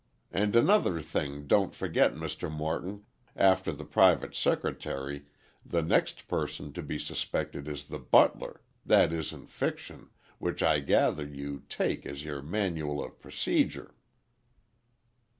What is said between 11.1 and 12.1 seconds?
you take